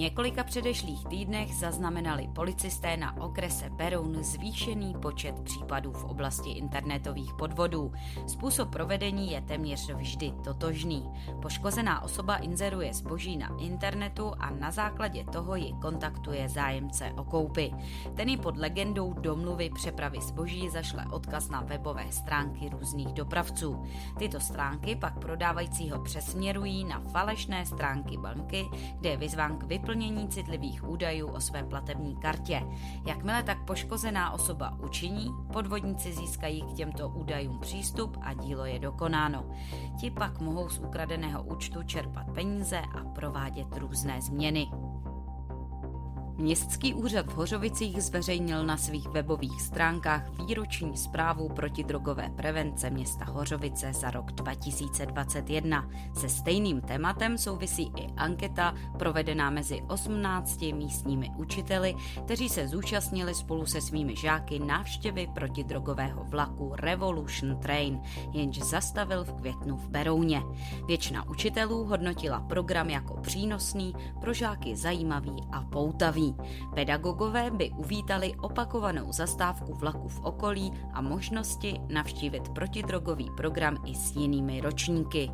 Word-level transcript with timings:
Několika 0.00 0.44
předešlých 0.44 1.06
týdnech 1.06 1.54
zaznamenali 1.54 2.28
policisté 2.34 2.96
na 2.96 3.16
okrese 3.16 3.70
Beroun 3.70 4.24
zvýšený 4.24 4.94
počet 5.02 5.40
případů 5.40 5.92
v 5.92 6.04
oblasti 6.04 6.50
internetových 6.50 7.34
podvodů. 7.34 7.92
Způsob 8.26 8.70
provedení 8.70 9.30
je 9.30 9.40
téměř 9.40 9.90
vždy 9.90 10.32
totožný. 10.44 11.10
Poškozená 11.42 12.02
osoba 12.02 12.36
inzeruje 12.36 12.94
zboží 12.94 13.36
na 13.36 13.56
internetu 13.58 14.32
a 14.38 14.50
na 14.50 14.70
základě 14.70 15.24
toho 15.24 15.56
ji 15.56 15.72
kontaktuje 15.72 16.48
zájemce 16.48 17.12
o 17.16 17.24
koupy. 17.24 17.70
Ten 18.14 18.28
ji 18.28 18.36
pod 18.36 18.56
legendou 18.56 19.12
domluvy 19.12 19.70
přepravy 19.74 20.20
zboží 20.20 20.68
zašle 20.68 21.06
odkaz 21.10 21.48
na 21.48 21.60
webové 21.60 22.12
stránky 22.12 22.68
různých 22.68 23.12
dopravců. 23.12 23.82
Tyto 24.18 24.40
stránky 24.40 24.96
pak 24.96 25.18
prodávajícího 25.18 26.02
přesměrují 26.02 26.84
na 26.84 27.00
falešné 27.00 27.66
stránky 27.66 28.16
banky, 28.16 28.68
kde 29.00 29.10
je 29.10 29.16
vyzván 29.16 29.58
k 29.58 29.62
vyplnění 29.62 29.89
vyplnění 29.90 30.28
citlivých 30.28 30.88
údajů 30.88 31.26
o 31.26 31.40
své 31.40 31.64
platební 31.64 32.16
kartě. 32.16 32.62
Jakmile 33.06 33.42
tak 33.42 33.64
poškozená 33.64 34.30
osoba 34.30 34.78
učiní, 34.84 35.28
podvodníci 35.52 36.12
získají 36.12 36.62
k 36.62 36.72
těmto 36.72 37.08
údajům 37.08 37.58
přístup 37.58 38.16
a 38.22 38.34
dílo 38.34 38.64
je 38.64 38.78
dokonáno. 38.78 39.50
Ti 40.00 40.10
pak 40.10 40.40
mohou 40.40 40.68
z 40.68 40.78
ukradeného 40.78 41.42
účtu 41.42 41.82
čerpat 41.82 42.26
peníze 42.34 42.78
a 42.78 43.04
provádět 43.04 43.76
různé 43.76 44.22
změny. 44.22 44.66
Městský 46.40 46.94
úřad 46.94 47.26
v 47.26 47.34
Hořovicích 47.34 48.02
zveřejnil 48.02 48.66
na 48.66 48.76
svých 48.76 49.08
webových 49.08 49.62
stránkách 49.62 50.30
výroční 50.30 50.96
zprávu 50.96 51.48
protidrogové 51.48 52.30
prevence 52.36 52.90
města 52.90 53.24
Hořovice 53.24 53.92
za 53.92 54.10
rok 54.10 54.32
2021. 54.32 55.90
Se 56.14 56.28
stejným 56.28 56.80
tématem 56.80 57.38
souvisí 57.38 57.92
i 57.96 58.06
anketa 58.16 58.74
provedená 58.98 59.50
mezi 59.50 59.82
18 59.88 60.62
místními 60.62 61.30
učiteli, 61.36 61.94
kteří 62.24 62.48
se 62.48 62.68
zúčastnili 62.68 63.34
spolu 63.34 63.66
se 63.66 63.80
svými 63.80 64.16
žáky 64.16 64.58
návštěvy 64.58 65.28
protidrogového 65.34 66.24
vlaku 66.24 66.72
Revolution 66.74 67.56
Train, 67.56 68.00
jenž 68.32 68.58
zastavil 68.58 69.24
v 69.24 69.32
květnu 69.32 69.76
v 69.76 69.88
Berouně. 69.88 70.42
Většina 70.86 71.28
učitelů 71.28 71.84
hodnotila 71.84 72.40
program 72.40 72.90
jako 72.90 73.16
přínosný, 73.20 73.94
pro 74.20 74.34
žáky 74.34 74.76
zajímavý 74.76 75.36
a 75.52 75.62
poutavý. 75.62 76.29
Pedagogové 76.74 77.50
by 77.50 77.70
uvítali 77.70 78.34
opakovanou 78.40 79.12
zastávku 79.12 79.74
vlaku 79.74 80.08
v 80.08 80.20
okolí 80.20 80.72
a 80.92 81.00
možnosti 81.00 81.80
navštívit 81.88 82.48
protidrogový 82.48 83.30
program 83.36 83.76
i 83.86 83.94
s 83.94 84.16
jinými 84.16 84.60
ročníky. 84.60 85.30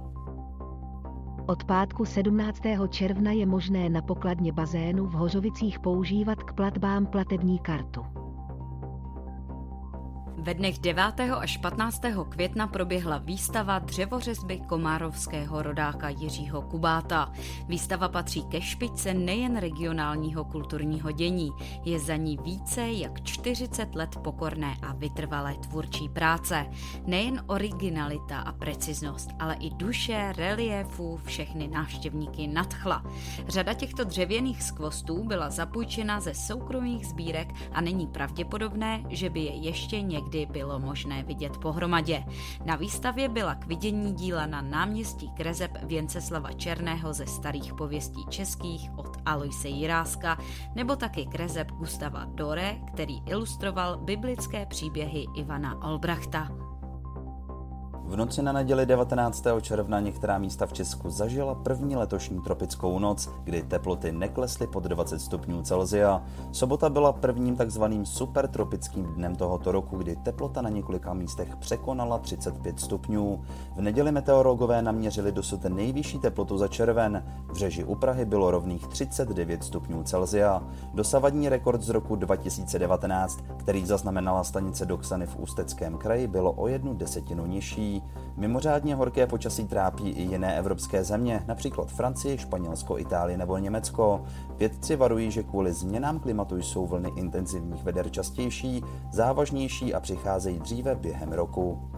Od 1.46 1.64
pátku 1.64 2.04
17. 2.04 2.60
června 2.88 3.32
je 3.32 3.46
možné 3.46 3.88
na 3.88 4.02
pokladně 4.02 4.52
bazénu 4.52 5.06
v 5.06 5.12
Hořovicích 5.12 5.80
používat 5.80 6.42
k 6.42 6.52
platbám 6.52 7.06
platební 7.06 7.58
kartu. 7.58 8.25
Ve 10.46 10.54
dnech 10.54 10.78
9. 10.78 11.20
až 11.38 11.56
15. 11.56 12.02
května 12.28 12.66
proběhla 12.66 13.18
výstava 13.18 13.78
dřevořezby 13.78 14.60
komárovského 14.60 15.62
rodáka 15.62 16.08
Jiřího 16.08 16.62
Kubáta. 16.62 17.32
Výstava 17.68 18.08
patří 18.08 18.42
ke 18.42 18.60
špičce 18.60 19.14
nejen 19.14 19.56
regionálního 19.56 20.44
kulturního 20.44 21.12
dění, 21.12 21.50
je 21.84 21.98
za 21.98 22.16
ní 22.16 22.38
více 22.44 22.90
jak 22.90 23.22
40 23.22 23.94
let 23.94 24.16
pokorné 24.24 24.76
a 24.82 24.92
vytrvalé 24.92 25.54
tvůrčí 25.54 26.08
práce. 26.08 26.66
Nejen 27.06 27.44
originalita 27.46 28.38
a 28.38 28.52
preciznost, 28.52 29.30
ale 29.38 29.54
i 29.54 29.70
duše, 29.70 30.32
reliéfů 30.36 31.20
všechny 31.24 31.68
návštěvníky 31.68 32.46
nadchla. 32.46 33.04
Řada 33.48 33.74
těchto 33.74 34.04
dřevěných 34.04 34.62
skvostů 34.62 35.24
byla 35.24 35.50
zapůjčena 35.50 36.20
ze 36.20 36.34
soukromých 36.34 37.06
sbírek 37.06 37.48
a 37.72 37.80
není 37.80 38.06
pravděpodobné, 38.06 39.04
že 39.08 39.30
by 39.30 39.40
je 39.40 39.54
ještě 39.54 40.02
někdy 40.02 40.35
kdy 40.36 40.46
bylo 40.46 40.78
možné 40.78 41.22
vidět 41.22 41.56
pohromadě. 41.56 42.24
Na 42.64 42.76
výstavě 42.76 43.28
byla 43.28 43.54
k 43.54 43.66
vidění 43.66 44.12
díla 44.12 44.46
na 44.46 44.62
náměstí 44.62 45.30
Krezeb 45.30 45.70
Věnceslava 45.82 46.52
Černého 46.52 47.12
ze 47.12 47.26
starých 47.26 47.74
pověstí 47.74 48.24
českých 48.28 48.90
od 48.96 49.16
Aloise 49.26 49.68
Jiráska 49.68 50.38
nebo 50.74 50.96
taky 50.96 51.26
Krezeb 51.26 51.70
Gustava 51.70 52.24
Dore, 52.24 52.76
který 52.92 53.22
ilustroval 53.26 53.98
biblické 53.98 54.66
příběhy 54.66 55.26
Ivana 55.36 55.82
Olbrachta. 55.82 56.65
V 58.08 58.16
noci 58.16 58.42
na 58.42 58.52
neděli 58.52 58.86
19. 58.86 59.44
června 59.60 60.00
některá 60.00 60.38
místa 60.38 60.66
v 60.66 60.72
Česku 60.72 61.10
zažila 61.10 61.54
první 61.54 61.96
letošní 61.96 62.40
tropickou 62.40 62.98
noc, 62.98 63.30
kdy 63.44 63.62
teploty 63.62 64.12
neklesly 64.12 64.66
pod 64.66 64.84
20 64.84 65.18
stupňů 65.18 65.62
Celsia. 65.62 66.22
Sobota 66.52 66.90
byla 66.90 67.12
prvním 67.12 67.56
takzvaným 67.56 68.06
supertropickým 68.06 69.04
dnem 69.04 69.36
tohoto 69.36 69.72
roku, 69.72 69.96
kdy 69.96 70.16
teplota 70.16 70.62
na 70.62 70.68
několika 70.68 71.14
místech 71.14 71.56
překonala 71.56 72.18
35 72.18 72.80
stupňů. 72.80 73.42
V 73.76 73.80
neděli 73.80 74.12
meteorologové 74.12 74.82
naměřili 74.82 75.32
dosud 75.32 75.64
nejvyšší 75.64 76.18
teplotu 76.18 76.58
za 76.58 76.68
červen. 76.68 77.24
V 77.48 77.56
řeži 77.56 77.84
u 77.84 77.94
Prahy 77.94 78.24
bylo 78.24 78.50
rovných 78.50 78.86
39 78.86 79.64
stupňů 79.64 80.02
Celsia. 80.02 80.62
Dosavadní 80.94 81.48
rekord 81.48 81.82
z 81.82 81.88
roku 81.88 82.16
2019, 82.16 83.44
který 83.56 83.86
zaznamenala 83.86 84.44
stanice 84.44 84.86
Doxany 84.86 85.26
v 85.26 85.36
Ústeckém 85.36 85.98
kraji, 85.98 86.26
bylo 86.26 86.52
o 86.52 86.68
jednu 86.68 86.94
desetinu 86.94 87.46
nižší. 87.46 87.95
Mimořádně 88.36 88.94
horké 88.94 89.26
počasí 89.26 89.64
trápí 89.64 90.08
i 90.10 90.22
jiné 90.22 90.58
evropské 90.58 91.04
země, 91.04 91.44
například 91.46 91.92
Francii, 91.92 92.38
Španělsko, 92.38 92.98
Itálii 92.98 93.36
nebo 93.36 93.58
Německo. 93.58 94.24
Vědci 94.58 94.96
varují, 94.96 95.30
že 95.30 95.42
kvůli 95.42 95.72
změnám 95.72 96.20
klimatu 96.20 96.56
jsou 96.56 96.86
vlny 96.86 97.12
intenzivních 97.16 97.84
veder 97.84 98.10
častější, 98.10 98.82
závažnější 99.12 99.94
a 99.94 100.00
přicházejí 100.00 100.58
dříve 100.58 100.94
během 100.94 101.32
roku. 101.32 101.90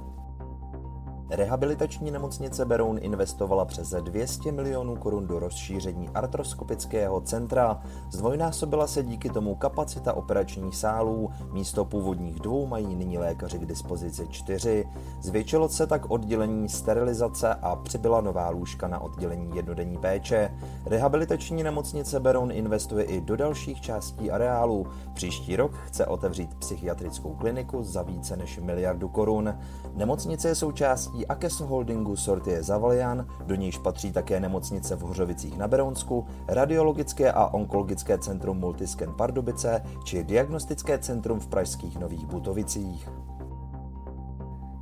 Rehabilitační 1.31 2.11
nemocnice 2.11 2.65
Beroun 2.65 2.99
investovala 3.01 3.65
přes 3.65 3.95
200 4.01 4.53
milionů 4.53 4.97
korun 4.97 5.27
do 5.27 5.39
rozšíření 5.39 6.09
artroskopického 6.09 7.21
centra. 7.21 7.81
Zdvojnásobila 8.11 8.87
se 8.87 9.03
díky 9.03 9.31
tomu 9.31 9.55
kapacita 9.55 10.13
operačních 10.13 10.77
sálů, 10.77 11.31
místo 11.53 11.85
původních 11.85 12.41
dvou 12.41 12.67
mají 12.67 12.95
nyní 12.95 13.19
lékaři 13.19 13.59
k 13.59 13.67
dispozici 13.67 14.29
čtyři. 14.29 14.89
Zvětšilo 15.21 15.69
se 15.69 15.87
tak 15.87 16.11
oddělení 16.11 16.69
sterilizace 16.69 17.55
a 17.55 17.77
přibyla 17.77 18.21
nová 18.21 18.49
lůžka 18.51 18.89
na 18.89 19.01
oddělení 19.01 19.57
jednodenní 19.57 19.99
péče. 19.99 20.55
Rehabilitační 20.87 21.63
nemocnice 21.63 22.21
Beroun 22.21 22.53
investuje 22.53 23.05
i 23.05 23.21
do 23.21 23.37
dalších 23.37 23.81
částí 23.81 24.31
areálu. 24.31 24.87
Příští 25.15 25.57
rok 25.57 25.73
chce 25.87 26.07
otevřít 26.07 26.55
psychiatrickou 26.55 27.35
kliniku 27.35 27.83
za 27.83 28.03
více 28.03 28.37
než 28.37 28.59
miliardu 28.59 29.09
korun. 29.09 29.55
Nemocnice 29.95 30.49
je 30.49 30.55
součástí 30.55 31.18
součástí 31.19 31.27
Akeso 31.27 31.67
Holdingu 31.67 32.17
Sortie 32.17 32.63
Zavalian, 32.63 33.27
do 33.47 33.55
níž 33.55 33.79
patří 33.79 34.13
také 34.13 34.41
nemocnice 34.41 34.97
v 34.97 35.01
Hořovicích 35.01 35.59
na 35.59 35.69
Berounsku, 35.69 36.27
radiologické 36.49 37.33
a 37.33 37.47
onkologické 37.47 38.19
centrum 38.19 38.59
Multiscan 38.59 39.15
Pardubice 39.15 39.83
či 40.05 40.25
diagnostické 40.25 40.99
centrum 40.99 41.41
v 41.41 41.47
pražských 41.47 41.99
Nových 41.99 42.27
Butovicích. 42.27 43.09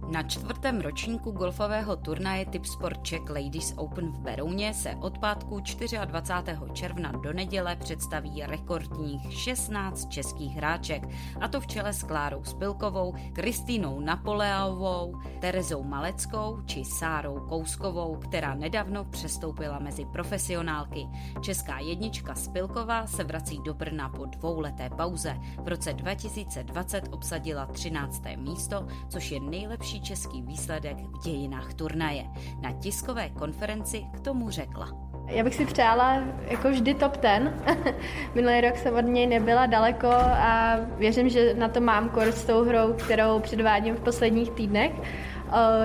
Na 0.08 0.22
čtvrtém 0.66 0.80
ročníku 0.80 1.30
golfového 1.30 1.96
turnaje 1.96 2.46
Tipsport 2.46 3.02
Czech 3.02 3.30
Ladies 3.30 3.74
Open 3.76 4.12
v 4.12 4.18
Berouně 4.18 4.74
se 4.74 4.96
od 5.00 5.18
pátku 5.18 5.60
24. 6.04 6.72
června 6.72 7.12
do 7.12 7.32
neděle 7.32 7.76
představí 7.76 8.42
rekordních 8.46 9.32
16 9.32 10.08
českých 10.08 10.56
hráček, 10.56 11.02
a 11.40 11.48
to 11.48 11.60
v 11.60 11.66
čele 11.66 11.92
s 11.92 12.02
Klárou 12.02 12.44
Spilkovou, 12.44 13.14
Kristýnou 13.32 14.00
Napoleovou, 14.00 15.14
Terezou 15.40 15.82
Maleckou 15.82 16.62
či 16.66 16.84
Sárou 16.84 17.40
Kouskovou, 17.48 18.16
která 18.16 18.54
nedávno 18.54 19.04
přestoupila 19.04 19.78
mezi 19.78 20.04
profesionálky. 20.04 21.06
Česká 21.40 21.78
jednička 21.78 22.34
Spilková 22.34 23.06
se 23.06 23.24
vrací 23.24 23.58
do 23.64 23.74
Brna 23.74 24.08
po 24.08 24.24
dvouleté 24.24 24.90
pauze. 24.90 25.36
V 25.58 25.68
roce 25.68 25.92
2020 25.92 27.08
obsadila 27.10 27.66
13. 27.66 28.22
místo, 28.36 28.86
což 29.08 29.30
je 29.30 29.40
nejlepší 29.40 30.00
český 30.00 30.42
výsledek 30.42 30.55
v 30.56 31.24
dějinách 31.24 31.74
turnaje. 31.74 32.24
Na 32.60 32.72
tiskové 32.72 33.28
konferenci 33.28 34.04
k 34.16 34.20
tomu 34.20 34.50
řekla. 34.50 34.88
Já 35.26 35.44
bych 35.44 35.54
si 35.54 35.66
přála 35.66 36.22
jako 36.48 36.70
vždy 36.70 36.94
top 36.94 37.16
ten. 37.16 37.54
Minulý 38.34 38.60
rok 38.60 38.76
jsem 38.76 38.94
od 38.94 39.00
něj 39.00 39.26
nebyla 39.26 39.66
daleko 39.66 40.08
a 40.22 40.76
věřím, 40.98 41.28
že 41.28 41.54
na 41.54 41.68
to 41.68 41.80
mám 41.80 42.08
kurz 42.08 42.34
s 42.34 42.44
tou 42.44 42.64
hrou, 42.64 42.92
kterou 42.92 43.40
předvádím 43.40 43.94
v 43.94 44.00
posledních 44.00 44.50
týdnech. 44.50 44.92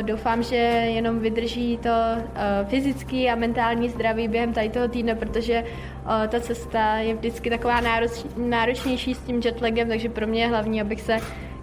Doufám, 0.02 0.44
že 0.44 0.56
jenom 0.56 1.20
vydrží 1.20 1.78
to 1.78 1.90
fyzický 2.66 3.30
a 3.30 3.36
mentální 3.36 3.90
zdraví 3.90 4.28
během 4.28 4.54
tady 4.54 4.70
toho 4.70 4.88
týdne, 4.88 5.16
protože 5.16 5.64
ta 6.30 6.40
cesta 6.40 6.96
je 6.96 7.16
vždycky 7.16 7.50
taková 7.50 7.82
náročnější 8.38 9.16
s 9.16 9.20
tím 9.20 9.42
jetlagem, 9.46 9.88
takže 9.88 10.10
pro 10.10 10.28
mě 10.28 10.42
je 10.42 10.48
hlavní, 10.48 10.82
abych 10.82 11.02
se 11.02 11.18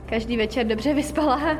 každý 0.08 0.37
večer 0.37 0.66
dobře 0.66 0.94
vyspala 0.94 1.58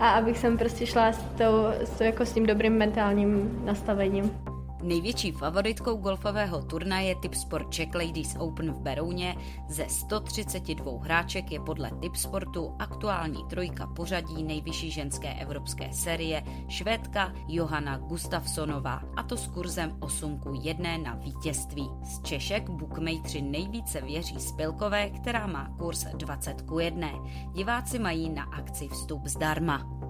a 0.00 0.10
abych 0.10 0.38
sem 0.38 0.58
prostě 0.58 0.86
šla 0.86 1.12
s, 1.12 1.18
tou, 1.18 1.66
s, 1.84 1.90
tou, 1.90 2.04
jako 2.04 2.26
s 2.26 2.32
tím 2.32 2.46
dobrým 2.46 2.72
mentálním 2.72 3.60
nastavením. 3.64 4.49
Největší 4.82 5.32
favoritkou 5.32 5.96
golfového 5.96 6.62
turnaje 6.62 7.14
Tipsport 7.14 7.70
Czech 7.70 7.94
Ladies 7.94 8.36
Open 8.38 8.72
v 8.72 8.80
Berouně 8.80 9.36
ze 9.68 9.88
132 9.88 10.92
hráček 11.02 11.52
je 11.52 11.60
podle 11.60 11.90
Tipsportu 12.00 12.74
aktuální 12.78 13.44
trojka 13.50 13.86
pořadí 13.86 14.42
nejvyšší 14.42 14.90
ženské 14.90 15.34
evropské 15.34 15.92
série 15.92 16.42
švédka 16.68 17.32
Johanna 17.48 17.98
Gustafsonová 17.98 19.02
a 19.16 19.22
to 19.22 19.36
s 19.36 19.46
kurzem 19.46 19.96
8 20.00 20.40
k 20.40 20.64
1 20.64 20.96
na 20.96 21.14
vítězství. 21.14 21.88
Z 22.02 22.22
Češek 22.22 22.70
bookmakeri 22.70 23.42
nejvíce 23.42 24.00
věří 24.00 24.40
Spilkové, 24.40 25.10
která 25.10 25.46
má 25.46 25.68
kurz 25.78 26.04
20 26.04 26.62
k 26.62 26.80
1. 26.80 27.08
Diváci 27.52 27.98
mají 27.98 28.30
na 28.30 28.42
akci 28.42 28.88
vstup 28.88 29.26
zdarma. 29.26 30.09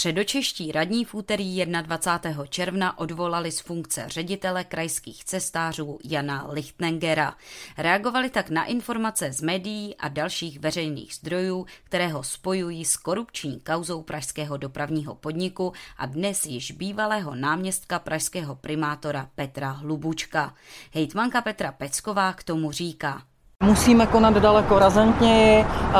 Středočeští 0.00 0.72
radní 0.72 1.04
v 1.04 1.14
úterý 1.14 1.64
21. 1.64 2.46
června 2.46 2.98
odvolali 2.98 3.52
z 3.52 3.60
funkce 3.60 4.04
ředitele 4.08 4.64
krajských 4.64 5.24
cestářů 5.24 5.98
Jana 6.04 6.46
Lichtnengera. 6.50 7.34
Reagovali 7.78 8.30
tak 8.30 8.50
na 8.50 8.64
informace 8.64 9.32
z 9.32 9.42
médií 9.42 9.96
a 9.96 10.08
dalších 10.08 10.60
veřejných 10.60 11.14
zdrojů, 11.14 11.66
které 11.84 12.08
ho 12.08 12.22
spojují 12.22 12.84
s 12.84 12.96
korupční 12.96 13.60
kauzou 13.60 14.02
pražského 14.02 14.56
dopravního 14.56 15.14
podniku 15.14 15.72
a 15.96 16.06
dnes 16.06 16.46
již 16.46 16.72
bývalého 16.72 17.34
náměstka 17.34 17.98
pražského 17.98 18.54
primátora 18.54 19.30
Petra 19.34 19.70
Hlubučka. 19.70 20.54
Hejtmanka 20.94 21.40
Petra 21.40 21.72
Pecková 21.72 22.32
k 22.32 22.42
tomu 22.42 22.72
říká. 22.72 23.22
Musíme 23.64 24.06
konat 24.06 24.34
daleko 24.34 24.78
razantněji, 24.78 25.64
eh, 25.64 25.94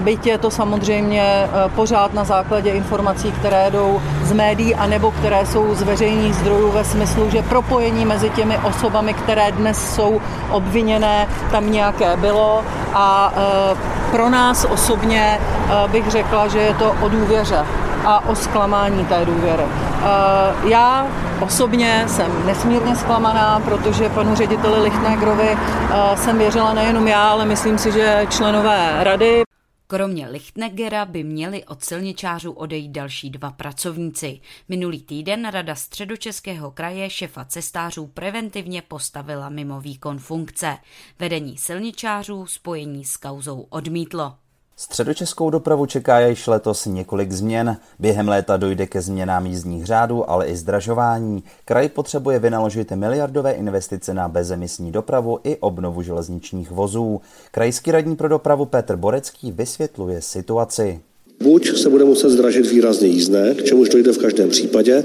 byť 0.00 0.26
je 0.26 0.38
to 0.38 0.50
samozřejmě 0.50 1.22
eh, 1.22 1.48
pořád 1.76 2.14
na 2.14 2.24
základě 2.24 2.70
informací, 2.70 3.32
které 3.32 3.70
jdou 3.70 4.00
z 4.22 4.32
médií 4.32 4.74
anebo 4.74 5.10
které 5.10 5.46
jsou 5.46 5.74
z 5.74 5.82
veřejných 5.82 6.34
zdrojů 6.34 6.70
ve 6.70 6.84
smyslu, 6.84 7.30
že 7.30 7.42
propojení 7.42 8.04
mezi 8.04 8.30
těmi 8.30 8.58
osobami, 8.58 9.14
které 9.14 9.52
dnes 9.52 9.94
jsou 9.94 10.20
obviněné, 10.50 11.28
tam 11.50 11.72
nějaké 11.72 12.16
bylo. 12.16 12.64
A 12.94 13.32
eh, 13.36 13.76
pro 14.10 14.30
nás 14.30 14.64
osobně 14.64 15.38
bych 15.92 16.10
řekla, 16.10 16.48
že 16.48 16.58
je 16.58 16.74
to 16.74 16.94
o 17.00 17.08
důvěře 17.08 17.64
a 18.04 18.28
o 18.28 18.34
zklamání 18.34 19.04
té 19.04 19.24
důvěry. 19.24 19.62
Eh, 19.62 20.68
já 20.68 21.06
osobně 21.40 22.04
jsem 22.08 22.46
nesmírně 22.46 22.96
zklamaná, 22.96 23.60
protože 23.60 24.08
panu 24.08 24.34
řediteli 24.34 24.82
Lichtnegrovi 24.82 25.48
eh, 25.50 26.16
jsem 26.16 26.38
věřila 26.38 26.72
nejenom 26.72 27.08
já, 27.08 27.28
ale 27.28 27.44
myslím 27.44 27.78
si, 27.78 27.92
že 27.92 28.26
členové 28.30 29.04
rady. 29.04 29.42
Kromě 29.90 30.28
Lichtnegera 30.28 31.04
by 31.04 31.24
měli 31.24 31.64
od 31.64 31.84
silničářů 31.84 32.52
odejít 32.52 32.88
další 32.88 33.30
dva 33.30 33.50
pracovníci. 33.50 34.40
Minulý 34.68 35.02
týden 35.02 35.48
Rada 35.50 35.74
středočeského 35.74 36.70
kraje 36.70 37.10
šefa 37.10 37.44
cestářů 37.44 38.06
preventivně 38.06 38.82
postavila 38.82 39.48
mimo 39.48 39.80
výkon 39.80 40.18
funkce. 40.18 40.78
Vedení 41.18 41.58
silničářů 41.58 42.46
spojení 42.46 43.04
s 43.04 43.16
kauzou 43.16 43.66
odmítlo. 43.70 44.39
Středočeskou 44.80 45.50
dopravu 45.50 45.86
čeká 45.86 46.20
již 46.20 46.46
letos 46.46 46.86
několik 46.86 47.32
změn. 47.32 47.76
Během 47.98 48.28
léta 48.28 48.56
dojde 48.56 48.86
ke 48.86 49.00
změnám 49.00 49.46
jízdních 49.46 49.86
řádů, 49.86 50.30
ale 50.30 50.46
i 50.46 50.56
zdražování. 50.56 51.44
Kraj 51.64 51.88
potřebuje 51.88 52.38
vynaložit 52.38 52.92
miliardové 52.92 53.52
investice 53.52 54.14
na 54.14 54.28
bezemisní 54.28 54.92
dopravu 54.92 55.40
i 55.44 55.56
obnovu 55.56 56.02
železničních 56.02 56.70
vozů. 56.70 57.20
Krajský 57.50 57.90
radní 57.90 58.16
pro 58.16 58.28
dopravu 58.28 58.66
Petr 58.66 58.96
Borecký 58.96 59.52
vysvětluje 59.52 60.22
situaci. 60.22 61.00
Buď 61.42 61.78
se 61.78 61.90
bude 61.90 62.04
muset 62.04 62.30
zdražit 62.30 62.66
výrazně 62.66 63.08
jízdné, 63.08 63.54
k 63.54 63.64
čemuž 63.64 63.88
dojde 63.88 64.12
v 64.12 64.18
každém 64.18 64.48
případě, 64.48 65.04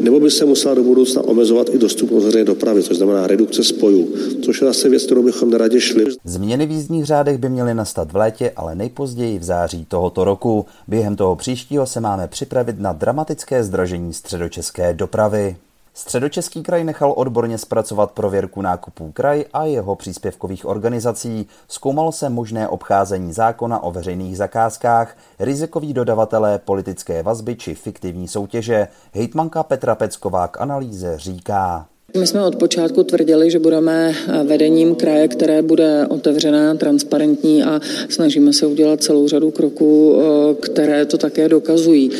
nebo 0.00 0.20
by 0.20 0.30
se 0.30 0.44
musela 0.44 0.74
do 0.74 0.82
budoucna 0.82 1.22
omezovat 1.22 1.68
i 1.72 1.78
dostupnost 1.78 2.24
veřejné 2.24 2.44
dopravy, 2.44 2.82
což 2.82 2.96
znamená 2.96 3.26
redukce 3.26 3.64
spojů, 3.64 4.08
což 4.42 4.60
je 4.60 4.66
zase 4.66 4.88
věc, 4.88 5.04
kterou 5.04 5.22
bychom 5.22 5.50
neradě 5.50 5.80
šli. 5.80 6.04
Změny 6.24 6.66
v 6.66 6.70
jízdních 6.70 7.04
řádech 7.04 7.38
by 7.38 7.48
měly 7.48 7.74
nastat 7.74 8.12
v 8.12 8.16
létě, 8.16 8.52
ale 8.56 8.74
nejpozději 8.74 9.38
v 9.38 9.42
září 9.42 9.84
tohoto 9.84 10.24
roku. 10.24 10.66
Během 10.88 11.16
toho 11.16 11.36
příštího 11.36 11.86
se 11.86 12.00
máme 12.00 12.28
připravit 12.28 12.80
na 12.80 12.92
dramatické 12.92 13.64
zdražení 13.64 14.12
středočeské 14.12 14.94
dopravy. 14.94 15.56
Středočeský 16.00 16.62
kraj 16.62 16.84
nechal 16.84 17.14
odborně 17.16 17.58
zpracovat 17.58 18.10
prověrku 18.10 18.62
nákupů 18.62 19.12
kraj 19.12 19.44
a 19.52 19.64
jeho 19.64 19.96
příspěvkových 19.96 20.66
organizací. 20.66 21.46
Zkoumalo 21.68 22.12
se 22.12 22.28
možné 22.28 22.68
obcházení 22.68 23.32
zákona 23.32 23.82
o 23.82 23.92
veřejných 23.92 24.36
zakázkách, 24.36 25.16
rizikový 25.38 25.94
dodavatelé, 25.94 26.58
politické 26.58 27.22
vazby 27.22 27.56
či 27.56 27.74
fiktivní 27.74 28.28
soutěže. 28.28 28.88
Hejtmanka 29.12 29.62
Petra 29.62 29.94
Pecková 29.94 30.48
k 30.48 30.60
analýze 30.60 31.18
říká. 31.18 31.86
My 32.18 32.26
jsme 32.26 32.44
od 32.44 32.56
počátku 32.56 33.02
tvrdili, 33.02 33.50
že 33.50 33.58
budeme 33.58 34.14
vedením 34.44 34.94
kraje, 34.94 35.28
které 35.28 35.62
bude 35.62 36.06
otevřené, 36.08 36.74
transparentní 36.76 37.62
a 37.62 37.80
snažíme 38.08 38.52
se 38.52 38.66
udělat 38.66 39.02
celou 39.02 39.28
řadu 39.28 39.50
kroků, 39.50 40.16
které 40.60 41.06
to 41.06 41.18
také 41.18 41.48
dokazují. 41.48 42.10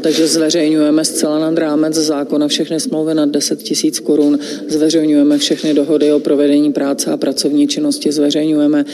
Takže 0.00 0.26
zveřejňujeme 0.26 1.04
zcela 1.04 1.38
nad 1.38 1.58
rámec 1.58 1.94
zákona 1.94 2.48
všechny 2.48 2.80
smlouvy 2.80 3.14
nad 3.14 3.28
10 3.28 3.62
tisíc 3.62 4.00
korun, 4.00 4.38
zveřejňujeme 4.68 5.38
všechny 5.38 5.74
dohody 5.74 6.12
o 6.12 6.20
provedení 6.20 6.72
práce 6.72 7.10
a 7.10 7.16
pracovní 7.16 7.68
činnosti, 7.68 8.12
zveřejňujeme 8.12 8.84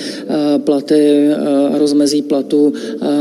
platy 0.58 1.28
a 1.74 1.78
rozmezí 1.78 2.22
platů 2.22 2.72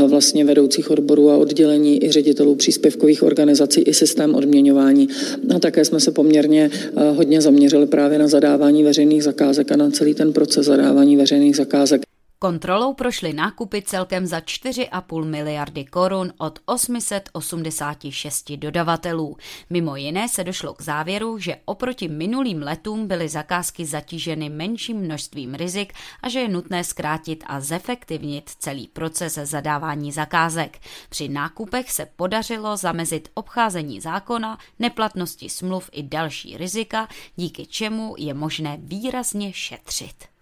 vlastně 0.06 0.44
vedoucích 0.44 0.90
odborů 0.90 1.30
a 1.30 1.36
oddělení 1.36 2.04
i 2.04 2.10
ředitelů 2.12 2.54
příspěvkových 2.54 3.22
organizací 3.22 3.80
i 3.80 3.94
systém 3.94 4.34
odměňování. 4.34 5.08
A 5.54 5.58
také 5.58 5.84
jsme 5.84 6.00
se 6.00 6.10
poměrně 6.10 6.70
hodně 6.96 7.25
hodně 7.26 7.40
zaměřili 7.40 7.86
právě 7.86 8.18
na 8.18 8.28
zadávání 8.28 8.84
veřejných 8.84 9.24
zakázek 9.24 9.72
a 9.72 9.76
na 9.76 9.90
celý 9.90 10.14
ten 10.14 10.32
proces 10.32 10.66
zadávání 10.66 11.16
veřejných 11.16 11.56
zakázek. 11.56 12.05
Kontrolou 12.38 12.94
prošly 12.94 13.32
nákupy 13.32 13.82
celkem 13.82 14.26
za 14.26 14.38
4,5 14.38 15.24
miliardy 15.24 15.84
korun 15.84 16.32
od 16.38 16.58
886 16.64 18.52
dodavatelů. 18.56 19.36
Mimo 19.70 19.96
jiné 19.96 20.28
se 20.28 20.44
došlo 20.44 20.74
k 20.74 20.82
závěru, 20.82 21.38
že 21.38 21.56
oproti 21.64 22.08
minulým 22.08 22.62
letům 22.62 23.08
byly 23.08 23.28
zakázky 23.28 23.86
zatíženy 23.86 24.48
menším 24.48 24.96
množstvím 24.96 25.54
rizik 25.54 25.92
a 26.22 26.28
že 26.28 26.40
je 26.40 26.48
nutné 26.48 26.84
zkrátit 26.84 27.44
a 27.46 27.60
zefektivnit 27.60 28.50
celý 28.58 28.88
proces 28.88 29.34
zadávání 29.34 30.12
zakázek. 30.12 30.78
Při 31.08 31.28
nákupech 31.28 31.90
se 31.90 32.06
podařilo 32.16 32.76
zamezit 32.76 33.28
obcházení 33.34 34.00
zákona, 34.00 34.58
neplatnosti 34.78 35.48
smluv 35.48 35.90
i 35.92 36.02
další 36.02 36.56
rizika, 36.56 37.08
díky 37.36 37.66
čemu 37.66 38.14
je 38.18 38.34
možné 38.34 38.76
výrazně 38.80 39.52
šetřit. 39.52 40.35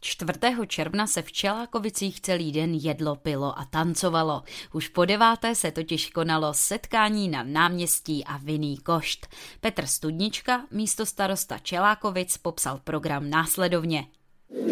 4. 0.00 0.32
června 0.66 1.06
se 1.06 1.22
v 1.22 1.32
Čelákovicích 1.32 2.20
celý 2.20 2.52
den 2.52 2.74
jedlo, 2.74 3.16
pilo 3.16 3.58
a 3.58 3.64
tancovalo. 3.64 4.42
Už 4.72 4.88
po 4.88 5.04
deváté 5.04 5.54
se 5.54 5.70
totiž 5.70 6.10
konalo 6.10 6.54
setkání 6.54 7.28
na 7.28 7.42
náměstí 7.42 8.24
a 8.24 8.36
vinný 8.36 8.76
košt. 8.76 9.26
Petr 9.60 9.86
Studnička, 9.86 10.66
místo 10.70 11.06
starosta 11.06 11.58
Čelákovic, 11.58 12.36
popsal 12.36 12.80
program 12.84 13.30
následovně. 13.30 14.04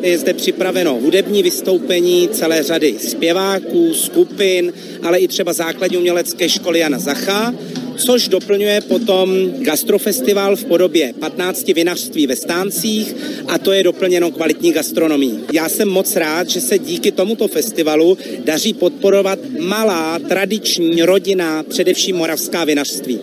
Je 0.03 0.19
zde 0.19 0.35
připraveno 0.35 0.95
hudební 0.95 1.43
vystoupení 1.43 2.29
celé 2.29 2.63
řady 2.63 2.99
zpěváků, 2.99 3.95
skupin, 3.95 4.73
ale 5.03 5.19
i 5.19 5.29
třeba 5.29 5.53
základní 5.53 5.99
umělecké 5.99 6.49
školy 6.49 6.79
Jana 6.79 6.99
Zacha 6.99 7.53
což 7.97 8.29
doplňuje 8.29 8.81
potom 8.81 9.51
gastrofestival 9.59 10.57
v 10.57 10.65
podobě 10.65 11.13
15 11.13 11.67
vinařství 11.67 12.27
ve 12.27 12.37
stáncích 12.37 13.15
a 13.49 13.59
to 13.59 13.73
je 13.73 13.85
doplněno 13.85 14.31
kvalitní 14.31 14.73
gastronomí. 14.73 15.41
Já 15.53 15.69
jsem 15.69 15.89
moc 15.89 16.17
rád, 16.17 16.49
že 16.49 16.61
se 16.61 16.79
díky 16.79 17.13
tomuto 17.13 17.49
festivalu 17.49 18.19
daří 18.45 18.75
podporovat 18.75 19.39
malá, 19.61 20.19
tradiční, 20.19 21.03
rodina, 21.03 21.63
především 21.63 22.17
moravská 22.17 22.65
vinařství. 22.65 23.21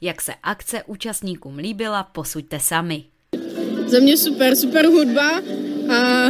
Jak 0.00 0.22
se 0.22 0.32
akce 0.42 0.82
účastníkům 0.86 1.58
líbila, 1.58 2.02
posuďte 2.02 2.58
sami. 2.60 3.04
Za 3.86 3.98
mě 3.98 4.16
super, 4.16 4.56
super 4.56 4.86
hudba 4.86 5.42
a 5.94 6.28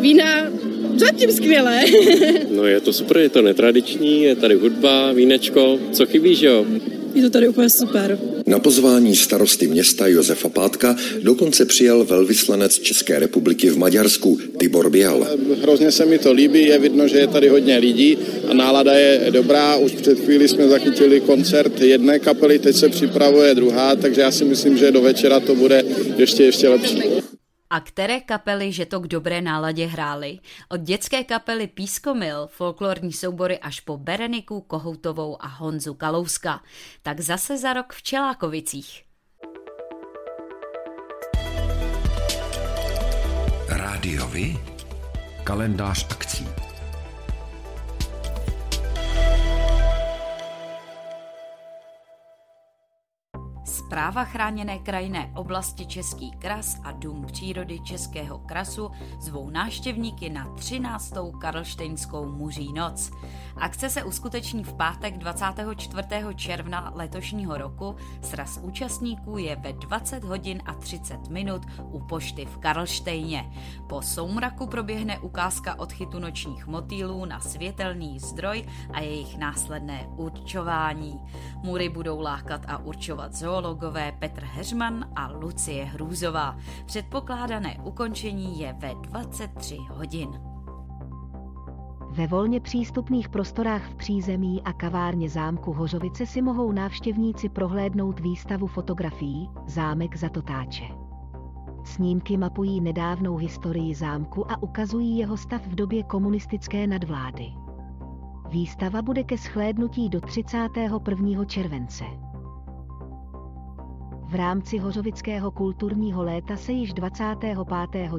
vína 0.00 0.46
zatím 0.96 1.32
skvělé. 1.32 1.84
no 2.50 2.64
je 2.64 2.80
to 2.80 2.92
super, 2.92 3.18
je 3.18 3.28
to 3.28 3.42
netradiční, 3.42 4.22
je 4.22 4.36
tady 4.36 4.54
hudba, 4.54 5.12
vínečko, 5.12 5.78
co 5.92 6.06
chybí, 6.06 6.34
že 6.34 6.46
jo? 6.46 6.66
Je 7.18 7.24
to 7.24 7.30
tady 7.30 7.48
úplně 7.48 7.70
super. 7.70 8.18
Na 8.46 8.58
pozvání 8.58 9.16
starosty 9.16 9.66
města 9.66 10.06
Josefa 10.06 10.48
Pátka 10.48 10.96
dokonce 11.22 11.64
přijel 11.64 12.04
velvyslanec 12.04 12.78
České 12.78 13.18
republiky 13.18 13.70
v 13.70 13.78
Maďarsku 13.78 14.38
Tibor 14.58 14.90
Bial. 14.90 15.26
Hrozně 15.62 15.92
se 15.92 16.06
mi 16.06 16.18
to 16.18 16.32
líbí, 16.32 16.66
je 16.66 16.78
vidno, 16.78 17.08
že 17.08 17.18
je 17.18 17.26
tady 17.26 17.48
hodně 17.48 17.78
lidí 17.78 18.18
a 18.48 18.54
nálada 18.54 18.92
je 18.92 19.26
dobrá. 19.30 19.76
Už 19.76 19.92
před 19.92 20.20
chvíli 20.20 20.48
jsme 20.48 20.68
zachytili 20.68 21.20
koncert 21.20 21.80
jedné 21.80 22.18
kapely, 22.18 22.58
teď 22.58 22.76
se 22.76 22.88
připravuje 22.88 23.54
druhá, 23.54 23.96
takže 23.96 24.20
já 24.20 24.30
si 24.30 24.44
myslím, 24.44 24.78
že 24.78 24.92
do 24.92 25.00
večera 25.00 25.40
to 25.40 25.54
bude 25.54 25.84
ještě, 26.16 26.44
ještě 26.44 26.68
lepší. 26.68 27.02
A 27.70 27.80
které 27.80 28.20
kapely, 28.20 28.72
že 28.72 28.86
to 28.86 29.00
k 29.00 29.06
dobré 29.06 29.40
náladě 29.40 29.86
hrály? 29.86 30.38
Od 30.68 30.80
dětské 30.80 31.24
kapely 31.24 31.66
Pískomil, 31.66 32.46
folklorní 32.46 33.12
soubory 33.12 33.58
až 33.58 33.80
po 33.80 33.96
Bereniku, 33.96 34.60
Kohoutovou 34.60 35.42
a 35.42 35.46
Honzu 35.46 35.94
Kalouska. 35.94 36.62
Tak 37.02 37.20
zase 37.20 37.58
za 37.58 37.72
rok 37.72 37.92
v 37.92 38.02
Čelákovicích. 38.02 39.04
Rádiovi? 43.68 44.58
Kalendář 45.44 46.06
akcí. 46.10 46.67
Zpráva 53.88 54.24
chráněné 54.24 54.78
krajinné 54.78 55.30
oblasti 55.34 55.86
Český 55.86 56.30
kras 56.30 56.80
a 56.84 56.92
Dům 56.92 57.26
přírody 57.26 57.80
Českého 57.80 58.38
krasu 58.38 58.90
zvou 59.20 59.50
návštěvníky 59.50 60.30
na 60.30 60.54
13. 60.54 61.14
Karlštejnskou 61.40 62.26
muří 62.26 62.72
noc. 62.72 63.10
Akce 63.56 63.90
se 63.90 64.04
uskuteční 64.04 64.64
v 64.64 64.72
pátek 64.72 65.18
24. 65.18 66.08
června 66.34 66.92
letošního 66.94 67.58
roku. 67.58 67.96
Sraz 68.22 68.60
účastníků 68.62 69.38
je 69.38 69.56
ve 69.56 69.72
20 69.72 70.24
hodin 70.24 70.62
a 70.66 70.74
30 70.74 71.28
minut 71.28 71.62
u 71.82 72.00
pošty 72.00 72.46
v 72.46 72.58
Karlštejně. 72.58 73.52
Po 73.88 74.02
soumraku 74.02 74.66
proběhne 74.66 75.18
ukázka 75.18 75.78
odchytu 75.78 76.18
nočních 76.18 76.66
motýlů 76.66 77.24
na 77.24 77.40
světelný 77.40 78.18
zdroj 78.18 78.64
a 78.92 79.00
jejich 79.00 79.38
následné 79.38 80.06
určování. 80.16 81.20
Mury 81.62 81.88
budou 81.88 82.20
lákat 82.20 82.62
a 82.68 82.78
určovat 82.78 83.34
zoologové 83.78 84.12
Petr 84.18 84.44
Heřman 84.44 85.04
a 85.16 85.32
Lucie 85.32 85.84
Hrůzová. 85.84 86.56
Předpokládané 86.86 87.78
ukončení 87.84 88.60
je 88.60 88.72
ve 88.72 88.94
23 88.94 89.78
hodin. 89.90 90.28
Ve 92.10 92.26
volně 92.26 92.60
přístupných 92.60 93.28
prostorách 93.28 93.90
v 93.90 93.94
přízemí 93.94 94.62
a 94.62 94.72
kavárně 94.72 95.28
zámku 95.28 95.72
Hořovice 95.72 96.26
si 96.26 96.42
mohou 96.42 96.72
návštěvníci 96.72 97.48
prohlédnout 97.48 98.20
výstavu 98.20 98.66
fotografií 98.66 99.50
Zámek 99.66 100.16
za 100.16 100.28
totáče. 100.28 100.84
Snímky 101.84 102.36
mapují 102.36 102.80
nedávnou 102.80 103.36
historii 103.36 103.94
zámku 103.94 104.50
a 104.50 104.62
ukazují 104.62 105.18
jeho 105.18 105.36
stav 105.36 105.66
v 105.66 105.74
době 105.74 106.02
komunistické 106.02 106.86
nadvlády. 106.86 107.52
Výstava 108.48 109.02
bude 109.02 109.24
ke 109.24 109.38
schlédnutí 109.38 110.08
do 110.08 110.20
31. 110.20 111.44
července. 111.44 112.27
V 114.28 114.34
rámci 114.34 114.78
Hořovického 114.78 115.50
kulturního 115.50 116.22
léta 116.22 116.56
se 116.56 116.72
již 116.72 116.92
25. 116.92 117.58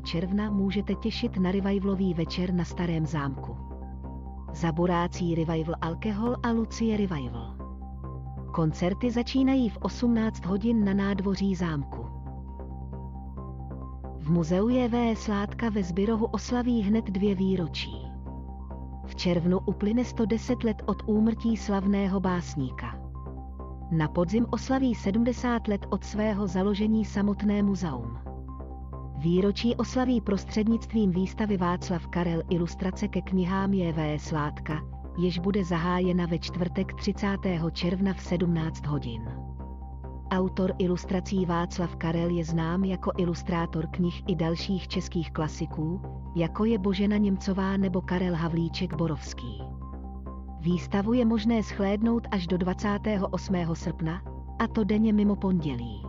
června 0.04 0.50
můžete 0.52 0.96
těšit 0.96 1.38
na 1.38 1.52
revivalový 1.52 2.14
večer 2.14 2.54
na 2.54 2.66
Starém 2.66 3.06
zámku. 3.06 3.58
Zaborácí 4.54 5.36
Revival 5.36 5.76
Alkohol 5.82 6.36
a 6.44 6.52
Lucie 6.52 6.98
Revival. 6.98 7.56
Koncerty 8.54 9.12
začínají 9.12 9.70
v 9.70 9.78
18 9.78 10.46
hodin 10.46 10.86
na 10.86 10.94
nádvoří 10.94 11.56
zámku. 11.56 12.06
V 14.20 14.32
muzeu 14.32 14.70
je 14.70 15.16
Sládka 15.16 15.70
ve 15.70 15.84
Zbyrohu 15.84 16.26
oslaví 16.26 16.82
hned 16.82 17.06
dvě 17.06 17.36
výročí. 17.36 18.08
V 19.06 19.16
červnu 19.16 19.60
uplyne 19.60 20.06
110 20.06 20.64
let 20.64 20.82
od 20.86 20.98
úmrtí 21.06 21.58
slavného 21.58 22.20
básníka. 22.20 22.99
Na 23.92 24.08
podzim 24.08 24.46
oslaví 24.52 24.96
70 24.96 25.68
let 25.68 25.86
od 25.90 26.04
svého 26.04 26.48
založení 26.48 27.06
samotné 27.06 27.64
muzeum. 27.64 28.18
Výročí 29.18 29.76
oslaví 29.76 30.22
prostřednictvím 30.22 31.12
výstavy 31.12 31.58
Václav 31.58 32.08
Karel 32.08 32.42
ilustrace 32.50 33.08
ke 33.08 33.22
knihám 33.22 33.74
J.V. 33.74 34.20
Sládka, 34.20 34.82
jež 35.18 35.40
bude 35.40 35.64
zahájena 35.64 36.26
ve 36.26 36.40
čtvrtek 36.40 36.94
30. 36.94 37.28
června 37.72 38.14
v 38.14 38.22
17 38.22 38.86
hodin. 38.86 39.22
Autor 40.32 40.74
ilustrací 40.78 41.46
Václav 41.46 41.96
Karel 41.96 42.30
je 42.30 42.46
znám 42.46 42.84
jako 42.84 43.12
ilustrátor 43.18 43.88
knih 43.88 44.24
i 44.28 44.36
dalších 44.36 44.88
českých 44.88 45.32
klasiků, 45.32 46.02
jako 46.36 46.66
je 46.66 46.78
Božena 46.78 47.18
Němcová 47.18 47.78
nebo 47.78 48.02
Karel 48.02 48.36
Havlíček 48.36 48.94
Borovský. 48.94 49.79
Výstavu 50.60 51.14
je 51.14 51.26
možné 51.26 51.64
schlédnout 51.64 52.28
až 52.32 52.48
do 52.48 52.58
28. 52.58 53.56
srpna, 53.74 54.22
a 54.60 54.68
to 54.68 54.84
denně 54.84 55.14
mimo 55.14 55.36
pondělí 55.36 56.09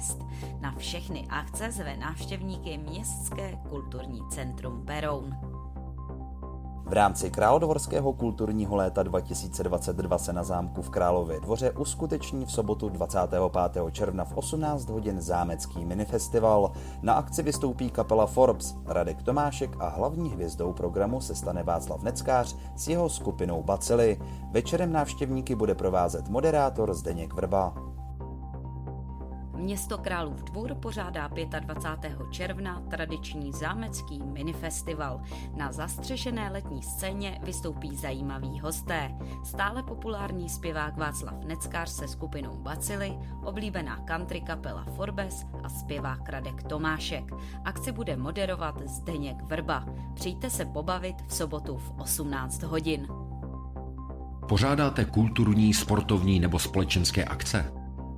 Na 0.59 0.71
všechny 0.77 1.27
akce 1.29 1.71
zve 1.71 1.97
návštěvníky 1.97 2.77
Městské 2.77 3.57
kulturní 3.69 4.21
centrum 4.29 4.85
Beroun. 4.85 5.35
V 6.91 6.93
rámci 6.93 7.31
Královorského 7.31 8.13
kulturního 8.13 8.75
léta 8.75 9.03
2022 9.03 10.17
se 10.17 10.33
na 10.33 10.43
zámku 10.43 10.81
v 10.81 10.89
Králově 10.89 11.39
dvoře 11.39 11.71
uskuteční 11.71 12.45
v 12.45 12.51
sobotu 12.51 12.89
25. 12.89 13.81
června 13.91 14.25
v 14.25 14.37
18 14.37 14.89
hodin 14.89 15.21
zámecký 15.21 15.85
minifestival. 15.85 16.71
Na 17.01 17.13
akci 17.13 17.43
vystoupí 17.43 17.89
kapela 17.89 18.27
Forbes, 18.27 18.75
Radek 18.85 19.23
Tomášek 19.23 19.75
a 19.79 19.89
hlavní 19.89 20.29
hvězdou 20.29 20.73
programu 20.73 21.21
se 21.21 21.35
stane 21.35 21.63
Václav 21.63 22.03
Neckář 22.03 22.55
s 22.75 22.87
jeho 22.87 23.09
skupinou 23.09 23.63
Bacily. 23.63 24.21
Večerem 24.51 24.91
návštěvníky 24.93 25.55
bude 25.55 25.75
provázet 25.75 26.29
moderátor 26.29 26.93
Zdeněk 26.93 27.33
Vrba. 27.33 27.73
Město 29.61 29.97
Králův 29.97 30.43
dvůr 30.43 30.75
pořádá 30.75 31.29
25. 31.59 32.17
června 32.31 32.81
tradiční 32.89 33.51
zámecký 33.51 34.19
minifestival. 34.23 35.21
Na 35.55 35.71
zastřešené 35.71 36.49
letní 36.51 36.83
scéně 36.83 37.39
vystoupí 37.43 37.95
zajímaví 37.95 38.59
hosté. 38.59 39.11
Stále 39.45 39.83
populární 39.83 40.49
zpěvák 40.49 40.97
Václav 40.97 41.43
Neckář 41.43 41.89
se 41.89 42.07
skupinou 42.07 42.57
Bacily, 42.57 43.17
oblíbená 43.43 43.97
country 43.97 44.41
kapela 44.41 44.85
Forbes 44.95 45.45
a 45.63 45.69
zpěvák 45.69 46.29
Radek 46.29 46.63
Tomášek. 46.63 47.31
Akci 47.65 47.91
bude 47.91 48.17
moderovat 48.17 48.81
Zdeněk 48.85 49.41
Vrba. 49.41 49.85
Přijďte 50.13 50.49
se 50.49 50.65
pobavit 50.65 51.15
v 51.27 51.33
sobotu 51.33 51.77
v 51.77 51.91
18 51.99 52.63
hodin. 52.63 53.07
Pořádáte 54.49 55.05
kulturní, 55.05 55.73
sportovní 55.73 56.39
nebo 56.39 56.59
společenské 56.59 57.25
akce? 57.25 57.80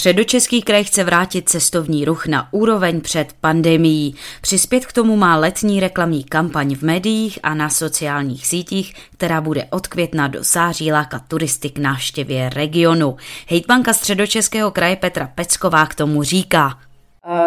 Středočeský 0.00 0.62
kraj 0.62 0.84
chce 0.84 1.04
vrátit 1.04 1.48
cestovní 1.48 2.04
ruch 2.04 2.26
na 2.26 2.48
úroveň 2.52 3.00
před 3.00 3.32
pandemií. 3.40 4.14
Přispět 4.40 4.86
k 4.86 4.92
tomu 4.92 5.16
má 5.16 5.36
letní 5.36 5.80
reklamní 5.80 6.24
kampaň 6.24 6.74
v 6.74 6.82
médiích 6.82 7.38
a 7.42 7.54
na 7.54 7.68
sociálních 7.68 8.46
sítích, 8.46 8.94
která 9.12 9.40
bude 9.40 9.64
od 9.70 9.86
května 9.86 10.28
do 10.28 10.44
září 10.44 10.92
lákat 10.92 11.22
turisty 11.28 11.70
k 11.70 11.78
návštěvě 11.78 12.50
regionu. 12.50 13.16
Hejtmanka 13.48 13.92
Středočeského 13.92 14.70
kraje 14.70 14.96
Petra 14.96 15.30
Pecková 15.34 15.86
k 15.86 15.94
tomu 15.94 16.22
říká. 16.22 16.78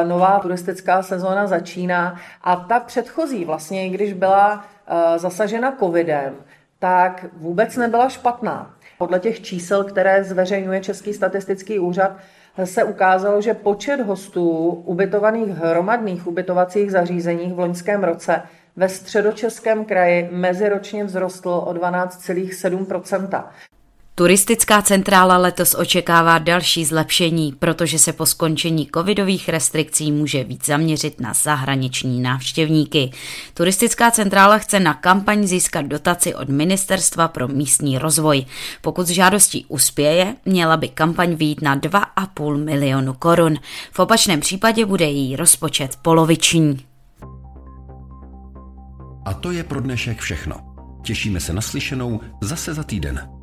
Nová 0.04 0.40
turistická 0.40 1.04
sezóna 1.04 1.48
začíná 1.48 2.20
a 2.44 2.56
ta 2.56 2.80
předchozí 2.80 3.46
vlastně, 3.46 3.90
když 3.90 4.14
byla 4.14 4.66
zasažena 5.18 5.76
covidem, 5.80 6.34
tak 6.80 7.26
vůbec 7.38 7.76
nebyla 7.76 8.10
špatná. 8.10 8.74
Podle 8.98 9.20
těch 9.20 9.42
čísel, 9.42 9.84
které 9.84 10.24
zveřejňuje 10.24 10.82
Český 10.82 11.14
statistický 11.14 11.80
úřad, 11.80 12.12
se 12.64 12.84
ukázalo, 12.84 13.42
že 13.42 13.54
počet 13.54 14.00
hostů 14.00 14.50
ubytovaných 14.70 15.50
hromadných 15.50 16.28
ubytovacích 16.28 16.92
zařízeních 16.92 17.54
v 17.54 17.60
loňském 17.60 18.04
roce 18.04 18.42
ve 18.76 18.90
středočeském 18.90 19.86
kraji 19.86 20.30
meziročně 20.32 21.06
vzrostl 21.06 21.50
o 21.50 21.74
12,7 21.74 23.44
Turistická 24.16 24.82
centrála 24.82 25.38
letos 25.38 25.76
očekává 25.80 26.40
další 26.40 26.86
zlepšení, 26.86 27.54
protože 27.60 28.00
se 28.00 28.14
po 28.14 28.26
skončení 28.26 28.90
covidových 28.94 29.50
restrikcí 29.50 30.12
může 30.12 30.44
víc 30.44 30.66
zaměřit 30.66 31.22
na 31.22 31.34
zahraniční 31.34 32.22
návštěvníky. 32.22 33.12
Turistická 33.54 34.12
centrála 34.12 34.58
chce 34.58 34.80
na 34.80 34.94
kampaň 34.94 35.44
získat 35.48 35.86
dotaci 35.86 36.36
od 36.36 36.50
Ministerstva 36.50 37.28
pro 37.28 37.48
místní 37.48 37.98
rozvoj. 37.98 38.46
Pokud 38.82 39.08
s 39.08 39.10
žádostí 39.10 39.66
uspěje, 39.68 40.36
měla 40.46 40.78
by 40.78 40.90
kampaň 40.90 41.36
výjít 41.36 41.62
na 41.62 41.78
2,5 41.78 42.64
milionu 42.64 43.14
korun. 43.14 43.56
V 43.92 44.00
opačném 44.00 44.40
případě 44.40 44.86
bude 44.86 45.06
její 45.06 45.36
rozpočet 45.36 45.98
poloviční. 46.02 46.80
A 49.26 49.34
to 49.34 49.52
je 49.52 49.64
pro 49.64 49.82
dnešek 49.82 50.20
všechno. 50.20 50.56
Těšíme 51.04 51.40
se 51.40 51.54
na 51.54 51.62
slyšenou 51.62 52.20
zase 52.42 52.74
za 52.74 52.84
týden. 52.84 53.43